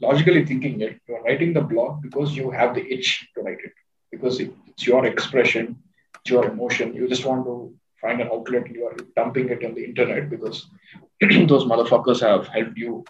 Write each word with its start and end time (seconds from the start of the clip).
logically 0.00 0.44
thinking 0.44 0.80
it, 0.80 1.00
you're 1.08 1.22
writing 1.22 1.52
the 1.52 1.60
blog 1.60 2.02
because 2.02 2.36
you 2.36 2.50
have 2.50 2.74
the 2.74 2.84
itch 2.92 3.28
to 3.34 3.42
write 3.42 3.58
it, 3.64 3.72
because 4.10 4.40
it's 4.40 4.86
your 4.86 5.06
expression, 5.06 5.76
it's 6.20 6.30
your 6.30 6.46
emotion. 6.46 6.94
You 6.94 7.08
just 7.08 7.24
want 7.24 7.44
to 7.44 7.74
find 8.00 8.20
an 8.20 8.28
outlet. 8.28 8.70
You 8.70 8.86
are 8.86 8.96
dumping 9.16 9.48
it 9.50 9.64
on 9.64 9.74
the 9.74 9.84
internet 9.84 10.30
because 10.30 10.66
those 11.20 11.64
motherfuckers 11.64 12.20
have 12.20 12.48
helped 12.48 12.76
you 12.76 13.04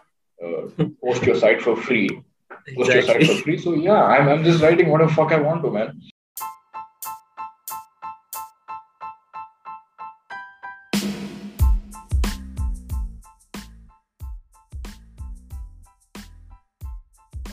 uh, 0.44 0.84
post 1.02 1.22
your 1.24 1.36
site 1.36 1.62
for 1.62 1.76
free. 1.76 2.08
Post 2.74 2.92
your 2.92 3.02
site 3.02 3.26
for 3.26 3.36
free. 3.36 3.58
So 3.58 3.74
yeah, 3.74 4.02
I'm, 4.02 4.28
I'm 4.28 4.44
just 4.44 4.62
writing 4.62 4.88
whatever 4.88 5.12
fuck 5.12 5.32
I 5.32 5.40
want 5.40 5.62
to, 5.62 5.70
man. 5.70 6.00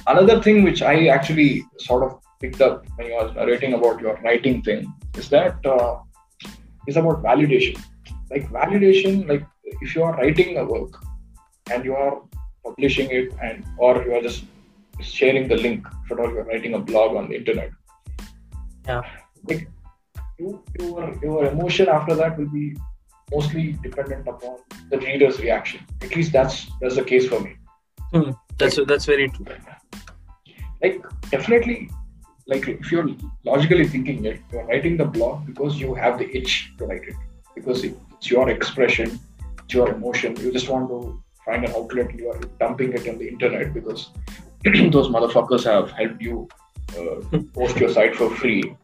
Another 0.07 0.41
thing 0.41 0.63
which 0.63 0.81
I 0.81 1.07
actually 1.07 1.65
sort 1.79 2.03
of 2.03 2.19
picked 2.39 2.61
up 2.61 2.85
when 2.95 3.07
you 3.07 3.13
was 3.13 3.35
narrating 3.35 3.73
about 3.73 3.99
your 3.99 4.15
writing 4.23 4.61
thing 4.61 4.93
is 5.15 5.29
that 5.29 5.65
uh, 5.65 5.99
is 6.87 6.95
about 6.95 7.21
validation. 7.23 7.81
Like 8.31 8.49
validation, 8.49 9.27
like 9.27 9.45
if 9.63 9.95
you 9.95 10.03
are 10.03 10.15
writing 10.15 10.57
a 10.57 10.65
work 10.65 10.93
and 11.71 11.83
you 11.83 11.95
are 11.95 12.21
publishing 12.63 13.09
it 13.11 13.33
and 13.41 13.65
or 13.77 14.01
you 14.03 14.13
are 14.15 14.21
just 14.21 14.45
sharing 15.01 15.47
the 15.47 15.57
link, 15.57 15.85
for 16.07 16.21
all 16.21 16.31
you're 16.31 16.45
writing 16.45 16.73
a 16.75 16.79
blog 16.79 17.15
on 17.17 17.29
the 17.29 17.35
internet. 17.35 17.71
Yeah. 18.85 19.01
Like 19.43 19.69
you, 20.39 20.63
your 20.79 21.19
your 21.21 21.45
emotion 21.45 21.89
after 21.89 22.15
that 22.15 22.37
will 22.37 22.49
be 22.49 22.75
mostly 23.31 23.73
dependent 23.83 24.25
upon 24.27 24.59
the 24.89 24.99
reader's 24.99 25.39
reaction. 25.39 25.81
At 26.01 26.15
least 26.15 26.31
that's 26.31 26.67
that's 26.79 26.95
the 26.95 27.03
case 27.03 27.27
for 27.27 27.41
me. 27.41 27.57
Hmm. 28.13 28.31
That's 28.57 28.79
that's 28.87 29.05
very 29.05 29.29
true. 29.29 29.45
Like 30.81 31.03
definitely 31.29 31.89
like 32.47 32.67
if 32.67 32.91
you're 32.91 33.09
logically 33.43 33.87
thinking 33.87 34.25
it, 34.25 34.41
you're 34.51 34.65
writing 34.65 34.97
the 34.97 35.05
blog 35.05 35.45
because 35.45 35.79
you 35.79 35.93
have 35.93 36.17
the 36.17 36.35
itch 36.35 36.71
to 36.77 36.85
write 36.85 37.03
it. 37.03 37.15
Because 37.55 37.83
it's 37.83 38.31
your 38.31 38.49
expression, 38.49 39.19
it's 39.63 39.73
your 39.73 39.89
emotion. 39.89 40.35
You 40.37 40.51
just 40.51 40.69
want 40.69 40.89
to 40.89 41.21
find 41.45 41.65
an 41.65 41.71
outlet. 41.71 42.17
You 42.17 42.29
are 42.31 42.39
dumping 42.59 42.93
it 42.93 43.07
on 43.07 43.17
the 43.17 43.27
internet 43.27 43.73
because 43.73 44.09
those 44.63 45.09
motherfuckers 45.09 45.63
have 45.65 45.91
helped 45.91 46.21
you 46.21 46.47
uh, 46.97 47.39
post 47.53 47.77
your 47.77 47.89
site 47.89 48.15
for 48.15 48.29
free. 48.35 48.75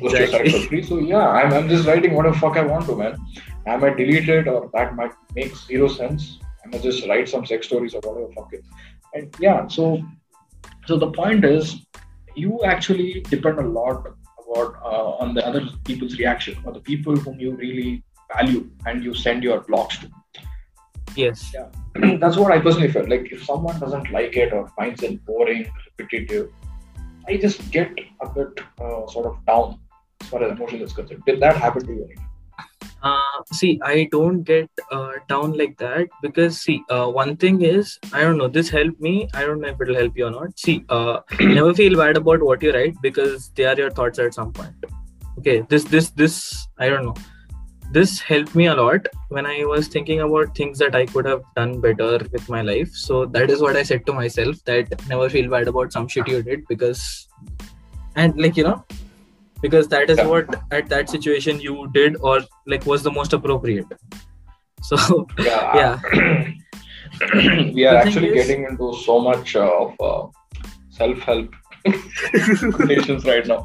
Post 0.00 0.16
your 0.16 0.26
site 0.28 0.50
for 0.52 0.60
free. 0.68 0.82
So 0.82 0.98
yeah, 0.98 1.28
I'm, 1.28 1.52
I'm 1.52 1.68
just 1.68 1.88
writing 1.88 2.14
whatever 2.14 2.38
fuck 2.38 2.56
I 2.56 2.62
want 2.62 2.86
to, 2.86 2.96
man. 2.96 3.18
I 3.66 3.76
might 3.76 3.96
delete 3.96 4.28
it 4.28 4.46
or 4.46 4.70
that 4.74 4.94
might 4.94 5.12
make 5.34 5.56
zero 5.56 5.88
sense. 5.88 6.38
I 6.64 6.68
might 6.68 6.82
just 6.82 7.06
write 7.08 7.28
some 7.28 7.44
sex 7.44 7.66
stories 7.66 7.94
or 7.94 8.00
whatever 8.00 8.32
fuck 8.32 8.52
it. 8.52 8.64
And 9.14 9.34
yeah, 9.40 9.66
so 9.66 10.02
so 10.88 10.96
the 10.96 11.10
point 11.10 11.44
is 11.44 11.76
you 12.34 12.64
actually 12.64 13.20
depend 13.28 13.58
a 13.58 13.68
lot 13.78 14.06
about 14.42 14.76
uh, 14.82 15.22
on 15.22 15.34
the 15.34 15.46
other 15.46 15.62
people's 15.84 16.18
reaction 16.18 16.56
or 16.64 16.72
the 16.72 16.80
people 16.80 17.14
whom 17.14 17.38
you 17.38 17.50
really 17.56 18.02
value 18.34 18.70
and 18.86 19.04
you 19.04 19.12
send 19.12 19.42
your 19.42 19.60
blogs 19.64 20.00
to. 20.00 20.08
Yes. 21.14 21.52
yeah. 21.54 22.16
That's 22.22 22.36
what 22.36 22.52
i 22.52 22.58
personally 22.58 22.90
felt 22.96 23.08
like 23.08 23.30
if 23.32 23.44
someone 23.44 23.78
doesn't 23.80 24.10
like 24.12 24.36
it 24.36 24.52
or 24.52 24.68
finds 24.78 25.02
it 25.02 25.24
boring 25.26 25.62
repetitive 25.98 26.50
i 27.26 27.36
just 27.44 27.70
get 27.70 27.90
a 28.26 28.28
bit 28.38 28.60
uh, 28.80 29.06
sort 29.14 29.26
of 29.30 29.36
down 29.46 29.78
as 30.20 30.28
far 30.28 30.42
as 30.44 30.52
emotion 30.52 30.80
is 30.82 30.92
concerned. 30.92 31.22
Did 31.26 31.40
that 31.40 31.56
happen 31.56 31.86
to 31.86 31.92
you 31.92 32.08
Uh, 33.02 33.42
see, 33.52 33.80
I 33.84 34.08
don't 34.10 34.42
get 34.42 34.68
uh, 34.90 35.12
down 35.28 35.56
like 35.56 35.78
that 35.78 36.08
because 36.20 36.60
see, 36.60 36.82
uh, 36.90 37.06
one 37.06 37.36
thing 37.36 37.62
is 37.62 37.98
I 38.12 38.22
don't 38.22 38.38
know. 38.38 38.48
This 38.48 38.68
helped 38.68 39.00
me. 39.00 39.28
I 39.34 39.42
don't 39.42 39.60
know 39.60 39.68
if 39.68 39.80
it'll 39.80 39.94
help 39.94 40.16
you 40.16 40.26
or 40.26 40.30
not. 40.30 40.58
See, 40.58 40.84
uh, 40.88 41.20
never 41.40 41.74
feel 41.74 41.96
bad 41.96 42.16
about 42.16 42.42
what 42.42 42.62
you 42.62 42.72
write 42.72 42.96
because 43.00 43.50
they 43.54 43.64
are 43.66 43.76
your 43.76 43.90
thoughts 43.90 44.18
at 44.18 44.34
some 44.34 44.52
point. 44.52 44.74
Okay, 45.38 45.64
this, 45.68 45.84
this, 45.84 46.10
this. 46.10 46.66
I 46.78 46.88
don't 46.88 47.04
know. 47.04 47.14
This 47.92 48.20
helped 48.20 48.54
me 48.54 48.66
a 48.66 48.74
lot 48.74 49.06
when 49.28 49.46
I 49.46 49.64
was 49.64 49.86
thinking 49.88 50.20
about 50.20 50.54
things 50.54 50.78
that 50.78 50.94
I 50.94 51.06
could 51.06 51.24
have 51.24 51.42
done 51.56 51.80
better 51.80 52.18
with 52.32 52.48
my 52.48 52.60
life. 52.60 52.90
So 52.92 53.24
that 53.26 53.48
is 53.48 53.62
what 53.62 53.76
I 53.76 53.82
said 53.82 54.04
to 54.06 54.12
myself 54.12 54.56
that 54.64 55.08
never 55.08 55.30
feel 55.30 55.48
bad 55.48 55.68
about 55.68 55.92
some 55.92 56.08
shit 56.08 56.28
you 56.28 56.42
did 56.42 56.66
because, 56.68 57.28
and 58.16 58.38
like 58.38 58.56
you 58.56 58.64
know, 58.64 58.84
because 59.62 59.88
that 59.88 60.10
is 60.10 60.18
Yeah. 60.18 60.26
what 60.26 60.54
at 60.70 60.88
that 60.88 61.08
situation 61.10 61.60
you 61.60 61.88
did 61.92 62.16
or 62.20 62.40
like 62.66 62.86
was 62.86 63.02
the 63.02 63.10
most 63.10 63.32
appropriate. 63.32 63.86
So 64.82 65.26
yeah. 65.38 65.76
yeah. 65.82 66.52
We 67.74 67.84
are 67.86 67.96
actually 67.96 68.28
is- 68.28 68.46
getting 68.46 68.64
into 68.64 68.94
so 69.04 69.18
much 69.20 69.56
uh, 69.56 69.70
of 69.84 69.94
uh, 70.00 70.26
self-help 70.90 71.54
conversations 71.88 73.24
right 73.24 73.46
now. 73.46 73.64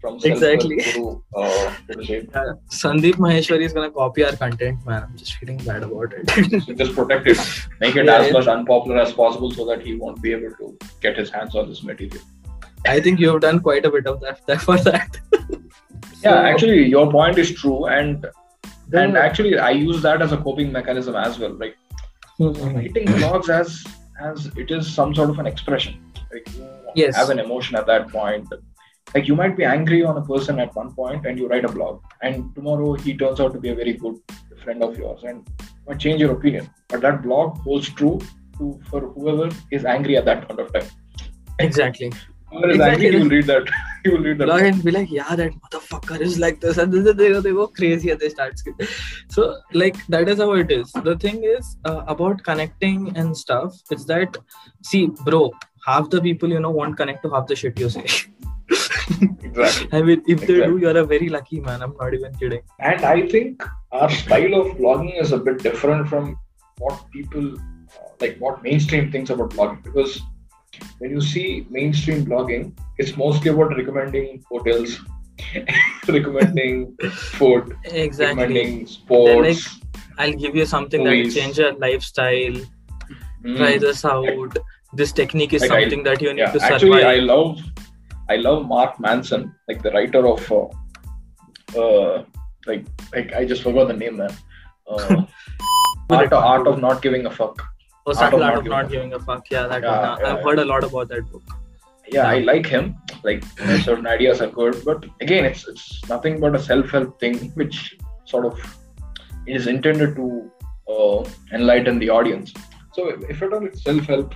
From 0.00 0.18
Exactly. 0.24 0.76
guru 0.76 1.20
uh, 1.36 1.72
to 1.88 1.96
the 2.00 2.28
uh, 2.34 2.54
sandeep 2.80 3.14
maheshwari 3.26 3.64
is 3.64 3.72
gonna 3.72 3.90
copy 3.90 4.24
our 4.24 4.34
content 4.36 4.84
man. 4.86 5.02
I'm 5.04 5.16
just 5.16 5.34
feeling 5.34 5.58
bad 5.58 5.82
about 5.82 6.12
it. 6.14 6.62
So 6.66 6.74
just 6.74 6.94
protect 6.94 7.26
it, 7.28 7.38
make 7.80 7.96
it 7.96 8.06
Yeah, 8.06 8.16
as 8.18 8.26
yeah. 8.26 8.32
much 8.32 8.46
unpopular 8.48 8.98
as 8.98 9.12
possible 9.12 9.50
so 9.50 9.64
that 9.66 9.82
he 9.82 9.94
won't 9.96 10.20
be 10.22 10.32
able 10.32 10.52
to 10.60 10.78
get 11.00 11.16
his 11.16 11.30
hands 11.30 11.54
on 11.54 11.68
this 11.68 11.82
material. 11.82 12.22
i 12.90 12.98
think 13.04 13.18
you 13.22 13.28
have 13.30 13.40
done 13.42 13.58
quite 13.64 13.86
a 13.86 13.90
bit 13.94 14.06
of 14.10 14.20
that, 14.20 14.38
that 14.50 14.60
for 14.66 14.76
that 14.84 15.16
Yeah, 16.22 16.30
So, 16.30 16.36
actually, 16.52 16.86
your 16.86 17.10
point 17.10 17.38
is 17.38 17.52
true, 17.60 17.86
and 17.86 18.26
the- 18.88 19.00
and 19.02 19.16
actually, 19.16 19.58
I 19.58 19.70
use 19.70 20.02
that 20.02 20.22
as 20.22 20.32
a 20.32 20.36
coping 20.36 20.72
mechanism 20.72 21.16
as 21.16 21.38
well. 21.38 21.52
Like 21.64 21.76
mm-hmm. 22.38 22.76
writing 22.76 23.06
blogs 23.20 23.48
as 23.60 23.84
as 24.30 24.46
it 24.62 24.70
is 24.70 24.88
some 24.94 25.14
sort 25.14 25.30
of 25.30 25.38
an 25.38 25.46
expression. 25.46 25.94
Like 26.32 26.48
you 26.56 26.66
Yes. 26.94 27.16
have 27.16 27.30
an 27.30 27.38
emotion 27.38 27.76
at 27.80 27.86
that 27.86 28.08
point. 28.08 28.48
Like 29.14 29.26
you 29.28 29.34
might 29.40 29.56
be 29.60 29.64
angry 29.64 30.00
on 30.04 30.16
a 30.18 30.24
person 30.32 30.60
at 30.64 30.74
one 30.80 30.90
point, 30.98 31.26
and 31.26 31.38
you 31.38 31.48
write 31.52 31.64
a 31.64 31.72
blog, 31.76 32.02
and 32.22 32.54
tomorrow 32.56 32.90
he 33.06 33.16
turns 33.22 33.40
out 33.40 33.52
to 33.54 33.60
be 33.66 33.70
a 33.70 33.74
very 33.74 33.94
good 34.04 34.18
friend 34.64 34.82
of 34.88 34.98
yours, 34.98 35.24
and 35.30 35.48
you 35.68 35.84
might 35.88 35.98
change 36.06 36.20
your 36.20 36.32
opinion. 36.32 36.68
But 36.88 37.00
that 37.06 37.22
blog 37.22 37.56
holds 37.68 37.88
true 38.02 38.18
to 38.58 38.68
for 38.90 39.00
whoever 39.16 39.48
is 39.78 39.84
angry 39.94 40.16
at 40.22 40.26
that 40.32 40.46
point 40.48 40.60
of 40.66 40.72
time. 40.76 40.90
exactly 41.64 42.12
Whoever 42.50 42.68
is 42.70 42.76
Exactly. 42.76 43.06
angry, 43.06 43.18
he 43.18 43.22
will 43.22 43.30
read 43.36 43.46
that. 43.46 43.72
he 44.04 44.10
will 44.12 44.22
read 44.28 44.38
that. 44.38 44.48
log 44.52 44.62
and 44.68 44.84
be 44.84 44.92
like 44.98 45.10
yeah 45.16 45.34
that 45.40 45.52
motherfucker 45.90 46.20
is 46.20 46.38
like 46.38 46.60
this 46.60 46.78
and 46.78 46.92
they 46.92 47.30
go, 47.30 47.40
they 47.40 47.52
go 47.52 47.66
crazy 47.66 48.10
and 48.10 48.20
they 48.20 48.28
start 48.28 48.58
screaming. 48.58 48.86
so 49.28 49.58
like 49.72 49.96
that 50.06 50.28
is 50.28 50.38
how 50.38 50.52
it 50.52 50.70
is 50.70 50.90
the 51.04 51.16
thing 51.18 51.42
is 51.44 51.76
uh, 51.84 52.02
about 52.06 52.42
connecting 52.42 53.16
and 53.16 53.36
stuff 53.36 53.74
it's 53.90 54.04
that 54.04 54.36
see 54.82 55.06
bro 55.24 55.50
half 55.86 56.10
the 56.10 56.20
people 56.20 56.48
you 56.48 56.60
know 56.60 56.70
won't 56.70 56.96
connect 56.96 57.22
to 57.22 57.30
half 57.30 57.46
the 57.46 57.56
shit 57.56 57.78
you 57.78 57.88
say 57.88 58.06
Exactly. 59.42 59.88
I 59.92 60.02
mean, 60.02 60.22
if 60.28 60.40
they 60.42 60.54
do, 60.64 60.78
you're 60.78 60.96
a 60.96 61.04
very 61.04 61.28
lucky 61.28 61.58
man. 61.58 61.82
I'm 61.82 61.96
not 61.96 62.14
even 62.14 62.32
kidding. 62.34 62.62
And 62.78 63.04
I 63.04 63.28
think 63.28 63.64
our 63.90 64.08
style 64.08 64.54
of 64.54 64.76
blogging 64.76 65.20
is 65.20 65.32
a 65.32 65.38
bit 65.38 65.58
different 65.58 66.08
from 66.08 66.38
what 66.78 67.10
people 67.10 67.58
uh, 67.58 68.10
like, 68.20 68.36
what 68.38 68.62
mainstream 68.62 69.10
thinks 69.10 69.30
about 69.30 69.50
blogging. 69.50 69.82
Because 69.82 70.20
when 70.98 71.10
you 71.10 71.20
see 71.20 71.66
mainstream 71.68 72.24
blogging, 72.24 72.72
it's 72.98 73.16
mostly 73.16 73.50
about 73.50 73.76
recommending 73.76 74.44
hotels, 74.48 75.00
recommending 76.08 76.96
food, 77.12 77.76
Exactly. 77.84 78.42
recommending 78.42 78.86
sports. 78.86 79.80
I'll 80.18 80.32
give 80.32 80.54
you 80.56 80.66
something 80.66 81.04
that 81.04 81.10
will 81.10 81.30
change 81.30 81.58
your 81.58 81.72
lifestyle. 81.74 82.56
Mm. 83.44 83.56
Try 83.56 83.78
this 83.78 84.04
out. 84.04 84.58
This 84.92 85.12
technique 85.12 85.52
is 85.54 85.62
Like 85.62 85.70
I- 85.70 85.80
something 85.82 86.02
that 86.04 86.20
you 86.20 86.32
need 86.34 86.40
yeah, 86.40 86.52
to 86.52 86.62
actually, 86.62 87.04
I 87.04 87.16
love, 87.16 87.58
I 88.28 88.36
love 88.36 88.66
Mark 88.66 88.98
Manson, 89.00 89.54
like 89.68 89.82
the 89.82 89.90
writer 89.92 90.26
of, 90.26 90.52
uh, 90.52 90.66
uh, 91.78 92.24
like, 92.66 92.86
like 93.14 93.32
I 93.32 93.44
just 93.44 93.62
forgot 93.62 93.88
the 93.88 93.94
name, 93.94 94.16
man. 94.18 94.30
Uh, 94.86 95.22
art, 96.10 96.32
art 96.32 96.66
of 96.66 96.80
not 96.80 97.02
giving 97.02 97.26
a 97.26 97.30
fuck. 97.30 97.62
Oh, 98.06 98.14
Art 98.18 98.34
of 98.34 98.40
art 98.40 98.54
Not 98.54 98.58
of 98.58 98.64
Giving 98.64 98.72
a 98.72 98.82
not 98.82 98.90
giving 98.90 99.12
a 99.14 99.18
fuck. 99.20 99.44
Yeah, 99.50 99.66
that 99.68 99.82
Yeah, 99.82 100.10
one. 100.10 100.20
Yeah, 100.20 100.34
I've 100.34 100.42
heard 100.44 100.58
a 100.58 100.64
lot 100.64 100.82
about 100.84 101.08
that 101.08 101.30
book. 101.30 101.42
yeah, 102.08 102.26
I 102.26 102.38
like 102.38 102.66
him. 102.66 102.96
Like 103.22 103.44
you 103.58 103.66
know, 103.66 103.78
certain 103.78 104.06
ideas 104.06 104.40
are 104.40 104.48
good, 104.48 104.82
but 104.84 105.04
again, 105.20 105.44
it's 105.44 105.66
it's 105.68 106.08
nothing 106.08 106.40
but 106.40 106.54
a 106.54 106.58
self-help 106.58 107.18
thing, 107.20 107.50
which 107.50 107.96
sort 108.24 108.46
of 108.46 108.58
is 109.46 109.66
intended 109.66 110.16
to 110.16 110.50
uh, 110.88 111.24
enlighten 111.52 111.98
the 111.98 112.08
audience. 112.08 112.52
So 112.92 113.08
if, 113.08 113.42
at 113.42 113.52
all 113.52 113.64
it's 113.64 113.82
self-help, 113.84 114.34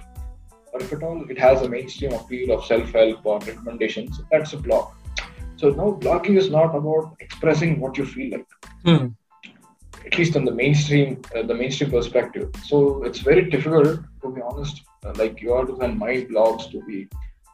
or 0.73 0.81
if 0.81 0.93
at 0.93 1.03
all 1.03 1.25
it 1.31 1.39
has 1.39 1.63
a 1.63 1.69
mainstream 1.69 2.13
appeal 2.13 2.53
of 2.57 2.65
self-help 2.65 3.25
or 3.25 3.39
recommendations, 3.41 4.21
that's 4.31 4.53
a 4.53 4.57
blog. 4.57 4.93
So 5.57 5.71
now 5.71 5.99
blogging 6.01 6.37
is 6.37 6.51
not 6.51 6.75
about 6.75 7.17
expressing 7.21 7.81
what 7.81 7.97
you 7.99 8.05
feel 8.05 8.33
like, 8.33 8.47
Hmm. 8.85 9.07
at 10.07 10.19
least 10.19 10.37
in 10.37 10.45
the 10.45 10.53
mainstream, 10.53 11.23
uh, 11.35 11.43
the 11.43 11.55
mainstream 11.55 11.91
perspective. 11.91 12.51
So 12.65 13.05
it's 13.05 13.21
very 13.21 13.49
difficult, 13.51 14.01
to 14.23 14.31
be 14.31 14.41
honest. 14.43 14.83
Uh, 15.05 15.13
like 15.17 15.41
yours 15.41 15.69
and 15.81 15.99
my 15.99 16.13
blogs 16.31 16.71
to 16.73 16.83
be 16.87 17.09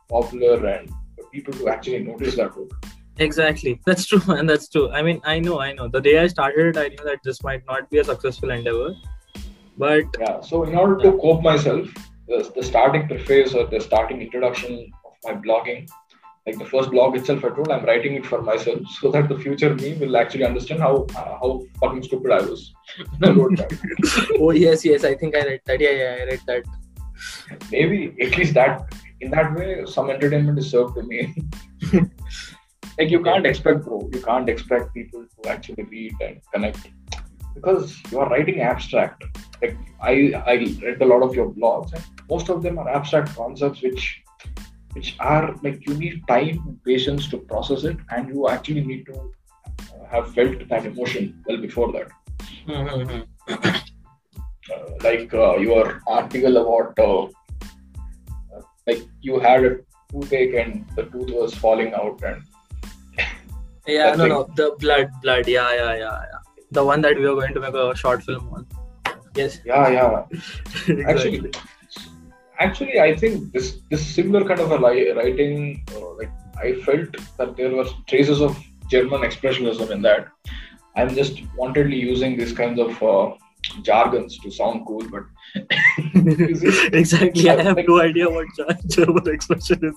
popular 0.09 0.67
and 0.67 0.89
people 1.33 1.55
to 1.55 1.69
actually 1.69 2.01
notice 2.01 2.37
that 2.37 2.55
book. 2.55 2.73
Exactly. 3.19 3.81
That's 3.87 4.07
true, 4.07 4.23
and 4.29 4.49
That's 4.49 4.69
true. 4.69 4.91
I 4.91 5.03
mean, 5.03 5.21
I 5.25 5.39
know, 5.39 5.61
I 5.61 5.73
know. 5.73 5.89
The 5.89 6.01
day 6.01 6.19
I 6.19 6.27
started 6.27 6.77
it, 6.77 6.79
I 6.79 6.89
knew 6.89 7.05
that 7.05 7.19
this 7.25 7.43
might 7.43 7.65
not 7.67 7.91
be 7.91 7.99
a 7.99 8.05
successful 8.05 8.51
endeavor. 8.51 8.95
But 9.77 10.05
Yeah. 10.19 10.41
So 10.41 10.65
in 10.65 10.75
order 10.77 10.97
to 11.03 11.19
cope 11.19 11.43
myself, 11.43 11.89
the, 12.29 12.51
the 12.55 12.63
starting 12.63 13.09
preface 13.09 13.55
or 13.55 13.67
the 13.67 13.81
starting 13.81 14.23
introduction 14.23 14.91
of 15.05 15.13
my 15.25 15.41
blogging, 15.41 15.89
like 16.47 16.59
the 16.59 16.65
first 16.65 16.91
blog 16.91 17.17
itself, 17.17 17.45
I 17.45 17.51
told 17.51 17.71
I'm 17.71 17.85
writing 17.85 18.15
it 18.15 18.25
for 18.25 18.41
myself 18.41 18.81
so 19.01 19.11
that 19.11 19.29
the 19.29 19.39
future 19.39 19.75
me 19.75 19.95
will 19.95 20.17
actually 20.17 20.45
understand 20.45 20.81
how 20.81 21.07
uh, 21.17 21.39
how 21.41 21.63
fucking 21.81 22.03
stupid 22.03 22.33
I 22.33 22.41
was 22.41 22.73
I 23.23 23.29
oh 24.39 24.51
yes, 24.51 24.85
yes. 24.85 25.05
I 25.05 25.15
think 25.15 25.37
I 25.37 25.45
read 25.45 25.61
that. 25.67 25.81
Yeah, 25.81 25.91
yeah, 25.91 26.17
I 26.21 26.25
read 26.25 26.41
that. 26.47 26.65
Maybe 27.71 28.15
at 28.21 28.39
least 28.39 28.55
that 28.55 28.91
in 29.21 29.31
that 29.31 29.55
way, 29.55 29.85
some 29.87 30.11
entertainment 30.11 30.59
is 30.59 30.71
served 30.71 30.95
to 30.97 31.03
me. 31.03 31.35
like 32.99 33.11
you 33.11 33.23
can't 33.23 33.47
expect, 33.47 33.85
bro. 33.85 34.09
You 34.13 34.21
can't 34.21 34.49
expect 34.49 34.95
people 34.95 35.25
to 35.43 35.51
actually 35.51 35.85
read 35.85 36.15
and 36.21 36.41
connect 36.53 36.89
because 37.55 37.99
you 38.11 38.21
are 38.21 38.29
writing 38.29 38.61
abstract. 38.61 39.25
Like 39.63 39.77
I, 40.01 40.33
I 40.47 40.55
read 40.83 41.03
a 41.03 41.07
lot 41.07 41.23
of 41.23 41.35
your 41.35 41.51
blogs, 41.51 41.93
and 41.93 42.05
most 42.29 42.49
of 42.49 42.63
them 42.63 42.79
are 42.79 42.89
abstract 42.89 43.35
concepts 43.37 43.83
which 43.83 44.23
which 44.93 45.17
are 45.21 45.55
like 45.63 45.87
you 45.87 45.95
need 45.95 46.27
time 46.27 46.63
and 46.67 46.85
patience 46.85 47.29
to 47.29 47.39
process 47.39 47.85
it 47.85 47.97
and 48.11 48.29
you 48.29 48.49
actually 48.49 48.85
need 48.85 49.07
to 49.07 49.33
have 50.11 50.35
felt 50.35 50.69
that 50.69 50.85
emotion 50.85 51.45
well 51.47 51.59
before 51.59 51.93
that 51.93 52.09
Mm-hmm. 52.67 53.23
uh, 53.49 54.91
like 55.03 55.33
uh, 55.35 55.57
your 55.57 56.01
article 56.07 56.57
about 56.59 56.99
uh, 56.99 57.27
like 58.91 59.03
you 59.29 59.39
had 59.49 59.65
a 59.71 59.73
toothache 60.13 60.55
and 60.65 60.87
the 60.97 61.05
tooth 61.15 61.31
was 61.41 61.55
falling 61.67 61.93
out 62.03 62.23
and 62.33 62.43
Yeah, 63.87 64.15
no, 64.15 64.25
thing. 64.25 64.29
no, 64.29 64.39
the 64.57 64.77
blood, 64.79 65.09
blood. 65.23 65.49
Yeah, 65.49 65.73
yeah, 65.75 65.95
yeah, 66.05 66.23
yeah. 66.33 66.39
The 66.71 66.85
one 66.85 67.01
that 67.03 67.17
we 67.17 67.27
were 67.29 67.35
going 67.35 67.55
to 67.55 67.61
make 67.61 67.75
a 67.75 67.97
short 67.97 68.23
film 68.23 68.49
on. 68.59 68.67
Yes, 69.37 69.61
yeah 69.65 69.89
yeah 69.89 70.25
exactly. 70.33 71.03
actually 71.13 71.51
actually 72.65 72.97
i 73.01 73.11
think 73.21 73.53
this 73.53 73.67
this 73.91 74.05
similar 74.15 74.41
kind 74.49 74.61
of 74.65 74.73
a 74.77 74.79
li- 74.87 75.11
writing 75.19 75.53
uh, 75.97 76.09
like 76.21 76.33
i 76.67 76.73
felt 76.87 77.21
that 77.39 77.57
there 77.61 77.71
were 77.77 77.85
traces 78.13 78.41
of 78.47 78.57
german 78.95 79.21
expressionism 79.29 79.93
in 79.97 80.03
that 80.09 80.27
i'm 80.97 81.15
just 81.21 81.37
wantedly 81.61 82.01
using 82.13 82.37
these 82.41 82.53
kinds 82.63 82.81
of 82.87 82.91
uh, 83.13 83.27
jargons 83.83 84.39
to 84.39 84.51
sound 84.51 84.87
cool 84.87 85.05
but 85.15 85.25
exactly. 86.93 87.49
I 87.51 87.63
have 87.63 87.79
no 87.87 88.01
idea 88.01 88.29
what 88.31 88.47
German 88.89 89.29
expression 89.29 89.81
is. 89.85 89.97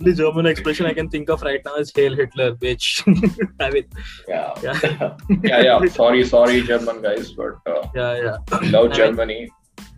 The 0.00 0.12
German 0.14 0.46
expression 0.46 0.86
I 0.86 0.92
can 0.94 1.08
think 1.08 1.28
of 1.30 1.42
right 1.42 1.60
now 1.64 1.74
is 1.76 1.92
"Hail 1.94 2.14
Hitler," 2.14 2.54
which 2.60 3.02
I 3.60 3.70
mean, 3.70 3.84
yeah 4.28 4.52
yeah, 4.62 4.78
yeah 5.42 5.60
yeah 5.68 5.84
sorry 5.86 6.24
sorry 6.24 6.62
german 6.62 7.02
guys 7.02 7.32
but 7.32 7.56
uh, 7.66 7.88
yeah, 7.94 8.14
yeah, 8.16 8.36
love 8.50 8.52
I 8.52 8.88
mean- 8.88 8.92
germany 8.92 9.40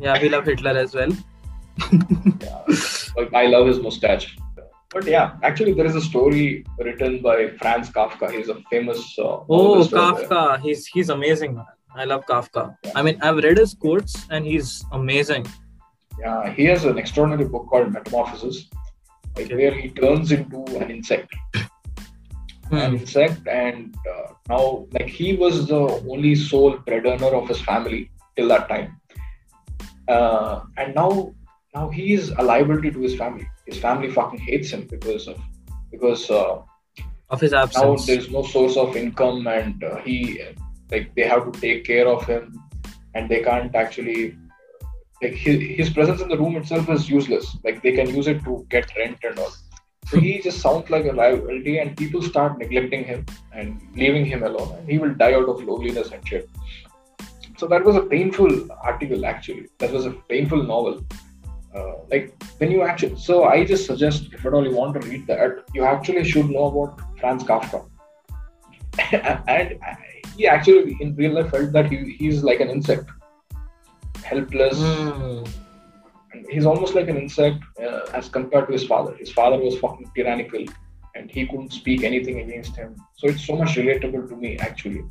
yeah. 0.00 0.20
We 0.20 0.29
love 0.29 0.46
Hitler 0.46 0.76
as 0.85 0.94
well. 0.94 1.12
yeah 2.41 2.61
like 3.17 3.32
i 3.35 3.46
love 3.46 3.67
his 3.67 3.79
mustache 3.87 4.26
but 4.94 5.05
yeah 5.14 5.32
actually 5.43 5.73
there 5.79 5.87
is 5.87 5.96
a 5.96 6.00
story 6.00 6.64
written 6.79 7.20
by 7.26 7.37
franz 7.61 7.91
kafka 7.96 8.31
he's 8.35 8.49
a 8.49 8.56
famous 8.70 9.00
uh, 9.19 9.38
Oh, 9.49 9.82
there. 9.82 10.00
Kafka. 10.00 10.61
He's 10.67 10.87
he's 10.87 11.08
amazing, 11.08 11.56
man. 11.56 11.67
I 11.94 12.05
love 12.05 12.26
Kafka. 12.26 12.76
I 12.94 13.02
mean, 13.02 13.19
I've 13.23 13.37
read 13.37 13.58
his 13.58 13.75
quotes 13.75 14.26
and 14.31 14.44
he's 14.44 14.85
amazing. 14.93 15.46
Yeah, 16.20 16.50
he 16.52 16.64
has 16.67 16.85
an 16.85 16.99
extraordinary 16.99 17.49
book 17.49 17.67
called 17.69 17.93
Metamorphosis, 17.93 18.69
like 19.37 19.46
Okay. 19.46 19.56
where 19.56 19.75
he 19.75 19.88
turns 19.91 20.32
into 20.32 20.64
an 20.81 20.91
insect. 20.91 21.29
An 22.70 22.91
Hmm. 22.91 22.94
insect, 22.96 23.46
and 23.46 23.94
uh, 24.12 24.32
now, 24.49 24.87
like, 24.93 25.08
he 25.08 25.37
was 25.37 25.67
the 25.67 25.81
only 26.12 26.35
sole 26.35 26.79
breadwinner 26.87 27.32
of 27.41 27.46
his 27.49 27.61
family 27.61 28.11
till 28.37 28.49
that 28.49 28.69
time. 28.69 29.00
Uh, 30.08 30.61
and 30.79 30.94
now, 30.94 31.32
now 31.75 31.88
he 31.91 32.14
is 32.14 32.31
a 32.38 32.43
liability 32.43 32.91
to 32.91 33.00
his 33.00 33.14
family. 33.17 33.46
His 33.67 33.79
family 33.79 34.11
fucking 34.11 34.41
hates 34.41 34.70
him 34.70 34.87
because 34.91 35.29
of 35.29 35.38
because 35.91 36.31
uh, 36.31 36.62
Of 37.31 37.41
his 37.41 37.52
absence. 37.52 37.85
now 37.85 38.06
there's 38.06 38.31
no 38.31 38.43
source 38.43 38.76
of 38.76 38.96
income, 38.96 39.46
and 39.46 39.85
uh, 39.85 39.96
he 39.99 40.41
like 40.90 41.14
they 41.14 41.22
have 41.22 41.50
to 41.50 41.60
take 41.60 41.84
care 41.84 42.06
of 42.08 42.25
him, 42.26 42.60
and 43.14 43.28
they 43.28 43.42
can't 43.42 43.75
actually 43.75 44.36
like 45.22 45.32
his, 45.32 45.60
his 45.78 45.90
presence 45.90 46.20
in 46.20 46.28
the 46.28 46.38
room 46.38 46.56
itself 46.56 46.88
is 46.88 47.08
useless. 47.08 47.56
Like 47.64 47.82
they 47.82 47.92
can 47.92 48.14
use 48.14 48.26
it 48.26 48.44
to 48.44 48.66
get 48.69 48.90
rent 48.96 49.19
and 49.22 49.38
all. 49.38 49.52
So 50.06 50.20
he 50.20 50.40
just 50.42 50.60
sounds 50.60 50.90
like 50.90 51.06
a 51.06 51.12
liability, 51.12 51.78
and 51.78 51.96
people 51.96 52.22
start 52.22 52.58
neglecting 52.58 53.04
him 53.04 53.25
and 53.52 53.81
leaving 53.94 54.26
him 54.26 54.42
alone, 54.42 54.76
and 54.78 54.88
he 54.88 54.98
will 54.98 55.14
die 55.14 55.34
out 55.34 55.48
of 55.48 55.62
loneliness 55.62 56.10
and 56.10 56.26
shit. 56.28 56.48
So 57.56 57.66
that 57.69 57.84
was 57.84 57.96
a 57.96 58.02
painful 58.02 58.70
article, 58.82 59.25
actually. 59.25 59.69
That 59.78 59.92
was 59.92 60.04
a 60.06 60.10
painful 60.28 60.62
novel. 60.62 61.04
Uh, 61.75 61.94
like 62.10 62.34
when 62.58 62.70
you 62.70 62.82
actually, 62.82 63.16
so 63.16 63.44
I 63.44 63.64
just 63.64 63.86
suggest 63.86 64.28
if 64.32 64.44
at 64.44 64.52
all 64.52 64.64
you 64.64 64.75
want 64.75 65.00
to 65.00 65.08
read 65.08 65.26
that, 65.26 65.64
you 65.72 65.84
actually 65.84 66.25
should 66.25 66.50
know 66.50 66.66
about 66.66 67.00
Franz 67.19 67.42
Kafka. 67.42 67.88
and 69.48 69.78
he 70.36 70.46
actually 70.46 70.96
in 71.00 71.14
real 71.16 71.34
life 71.34 71.50
felt 71.50 71.72
that 71.72 71.90
he, 71.90 72.16
he's 72.19 72.42
like 72.42 72.60
an 72.60 72.69
insect, 72.69 73.10
helpless, 74.22 74.78
and 74.81 76.46
he's 76.50 76.66
almost 76.66 76.94
like 76.94 77.08
an 77.08 77.16
insect 77.16 77.62
uh, 77.81 78.00
as 78.12 78.28
compared 78.28 78.66
to 78.66 78.72
his 78.72 78.84
father. 78.84 79.14
His 79.16 79.31
father 79.32 79.58
was 79.58 79.78
fucking 79.78 80.10
tyrannical, 80.16 80.64
and 81.14 81.31
he 81.31 81.46
couldn't 81.46 81.72
speak 81.72 82.02
anything 82.02 82.40
against 82.40 82.76
him. 82.76 82.96
So 83.16 83.28
it's 83.28 83.46
so 83.46 83.56
much 83.56 83.76
relatable 83.76 84.28
to 84.28 84.36
me, 84.36 84.56
actually. 84.58 85.04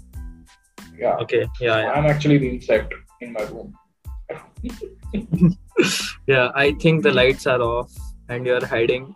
Yeah, 0.97 1.15
Okay. 1.17 1.47
Yeah, 1.59 1.81
yeah. 1.81 1.91
I'm 1.91 2.05
actually 2.05 2.37
the 2.37 2.49
insect 2.49 2.93
in 3.21 3.33
my 3.33 3.43
room. 3.43 3.73
Yeah. 6.27 6.51
I 6.55 6.71
think 6.73 7.03
the 7.03 7.11
lights 7.11 7.47
are 7.47 7.61
off 7.61 7.91
and 8.29 8.45
you're 8.45 8.65
hiding 8.65 9.15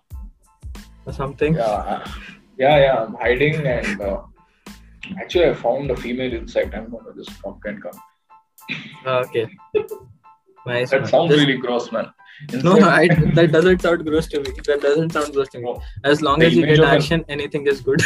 or 1.05 1.13
something. 1.13 1.53
Yeah, 1.53 2.05
yeah, 2.57 2.77
yeah. 2.79 3.03
I'm 3.03 3.13
hiding, 3.13 3.65
and 3.65 4.01
uh, 4.01 4.23
actually, 5.19 5.45
I 5.49 5.53
found 5.53 5.91
a 5.91 5.95
female 5.95 6.33
insect. 6.33 6.73
I'm 6.75 6.89
gonna 6.91 7.13
just 7.15 7.31
fuck 7.31 7.59
and 7.65 7.81
come. 7.81 7.99
Ah, 9.05 9.19
Okay. 9.19 9.47
Nice. 10.65 10.89
That 10.91 11.01
man. 11.01 11.09
sounds 11.09 11.29
Just- 11.31 11.45
really 11.45 11.57
gross, 11.57 11.91
man. 11.91 12.07
No, 12.63 12.73
no, 12.75 12.87
I, 12.87 13.07
that 13.35 13.51
doesn't 13.51 13.81
sound 13.81 14.05
gross 14.05 14.27
to 14.27 14.39
me. 14.41 14.51
That 14.65 14.81
doesn't 14.81 15.11
sound 15.11 15.33
gross 15.33 15.49
to 15.49 15.57
me. 15.59 15.63
No. 15.63 15.81
As 16.03 16.21
long 16.21 16.39
The 16.39 16.45
as 16.47 16.55
you 16.55 16.65
get 16.65 16.79
an- 16.79 16.85
action, 16.85 17.25
anything 17.29 17.65
is 17.67 17.81
good. 17.81 18.01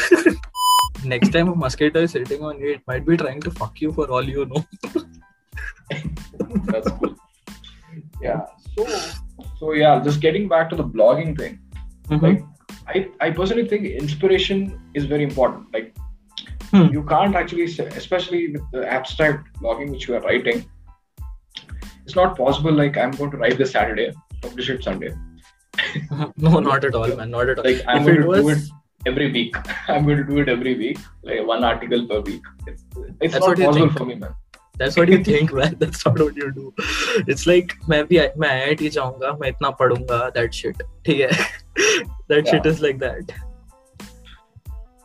Next 1.03 1.29
time 1.33 1.49
a 1.49 1.55
mosquito 1.55 2.01
is 2.01 2.11
sitting 2.11 2.43
on 2.43 2.59
you, 2.59 2.73
it 2.73 2.81
might 2.87 3.05
be 3.05 3.17
trying 3.17 3.41
to 3.41 3.51
fuck 3.51 3.81
you 3.81 3.91
for 3.91 4.09
all 4.09 4.23
you 4.23 4.45
know. 4.45 4.63
That's 6.65 6.89
cool. 6.91 7.15
Yeah. 8.21 8.45
So, 8.77 8.87
so 9.59 9.73
yeah. 9.73 9.99
Just 10.03 10.21
getting 10.21 10.47
back 10.47 10.69
to 10.69 10.75
the 10.75 10.83
blogging 10.83 11.37
thing. 11.37 11.59
Mm-hmm. 12.09 12.25
Like, 12.25 12.43
I, 12.87 13.09
I 13.19 13.31
personally 13.31 13.67
think 13.67 13.85
inspiration 13.85 14.79
is 14.93 15.05
very 15.05 15.23
important. 15.23 15.65
Like, 15.73 15.95
Hmm. 16.70 16.86
you 16.92 17.02
can't 17.04 17.34
actually, 17.36 17.66
say, 17.68 17.86
especially 17.86 18.52
with 18.52 18.62
the 18.72 18.86
abstract 18.92 19.52
blogging 19.60 19.90
which 19.90 20.08
you 20.08 20.14
are 20.16 20.20
writing, 20.20 20.64
it's 22.04 22.16
not 22.16 22.36
possible. 22.36 22.72
Like, 22.72 22.96
I'm 22.96 23.10
going 23.12 23.30
to 23.32 23.36
write 23.36 23.58
this 23.58 23.72
Saturday, 23.72 24.12
publish 24.42 24.70
it 24.70 24.82
Sunday. 24.82 25.12
no, 26.36 26.58
not 26.60 26.84
at 26.84 26.94
all, 26.94 27.08
man. 27.16 27.30
Not 27.30 27.48
at 27.48 27.58
all. 27.58 27.64
Like, 27.64 27.82
I'm 27.86 27.98
if 28.00 28.06
going 28.06 28.18
it 28.18 28.22
to 28.22 28.28
was, 28.28 28.42
do 28.42 28.48
it 28.50 29.08
every 29.10 29.30
week. 29.32 29.56
I'm 29.88 30.04
going 30.04 30.18
to 30.18 30.24
do 30.24 30.38
it 30.38 30.48
every 30.48 30.74
week, 30.76 30.98
like 31.22 31.46
one 31.46 31.62
article 31.64 32.06
per 32.08 32.20
week. 32.20 32.42
It's, 32.66 32.84
it's 33.20 33.32
That's 33.34 33.46
not 33.46 33.48
what 33.48 33.58
you 33.58 33.64
possible 33.66 33.86
think. 33.88 33.98
for 33.98 34.04
me, 34.06 34.14
man. 34.16 34.34
that's 34.78 34.96
what 34.96 35.08
you 35.08 35.18
think, 35.24 35.52
man. 35.58 35.76
That's 35.78 36.04
not 36.06 36.18
what 36.18 36.36
you 36.36 36.52
do. 36.52 36.72
It's 37.34 37.46
like 37.46 37.74
मैं 37.88 38.02
भी 38.08 38.18
मैं 38.38 38.50
IIT 38.66 38.90
जाऊंगा, 38.96 39.32
मैं 39.42 39.48
इतना 39.48 39.70
पढ़ूंगा, 39.82 40.18
that 40.34 40.54
shit. 40.54 40.82
ठीक 41.06 41.20
है? 41.20 41.30
That 42.30 42.48
shit 42.50 42.64
Yeah. 42.64 42.72
is 42.72 42.82
like 42.86 42.98
that. 43.04 43.32